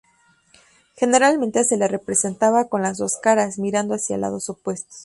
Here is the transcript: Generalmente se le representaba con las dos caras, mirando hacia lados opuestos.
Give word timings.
Generalmente 0.95 1.63
se 1.63 1.77
le 1.77 1.87
representaba 1.87 2.67
con 2.69 2.81
las 2.81 2.97
dos 2.97 3.17
caras, 3.21 3.59
mirando 3.59 3.93
hacia 3.93 4.17
lados 4.17 4.49
opuestos. 4.49 4.95